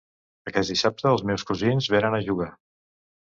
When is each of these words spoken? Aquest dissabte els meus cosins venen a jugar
Aquest 0.51 0.71
dissabte 0.73 1.07
els 1.11 1.23
meus 1.31 1.45
cosins 1.51 1.91
venen 1.97 2.17
a 2.17 2.23
jugar 2.31 2.51